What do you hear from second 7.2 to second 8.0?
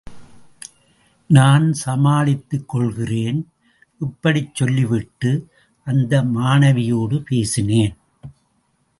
பேசினேன்.